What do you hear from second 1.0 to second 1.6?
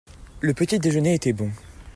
était bon.